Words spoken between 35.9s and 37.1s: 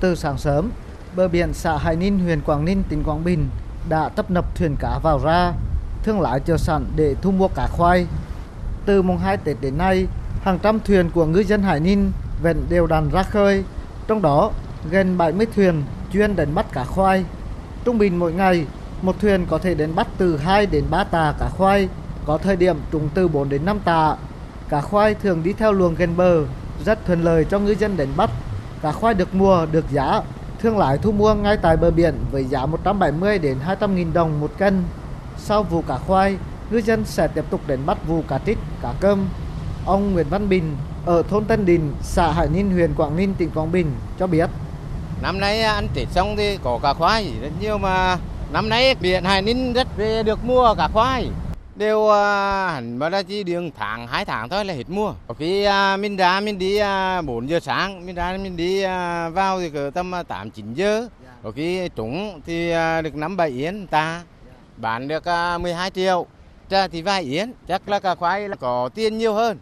khoai, ngư dân